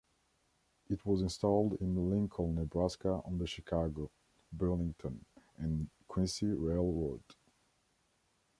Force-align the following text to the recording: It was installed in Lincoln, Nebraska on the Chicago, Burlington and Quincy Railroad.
It 0.89 1.05
was 1.05 1.21
installed 1.21 1.75
in 1.75 2.09
Lincoln, 2.09 2.55
Nebraska 2.55 3.21
on 3.23 3.37
the 3.37 3.45
Chicago, 3.45 4.09
Burlington 4.51 5.23
and 5.59 5.91
Quincy 6.07 6.47
Railroad. 6.47 7.21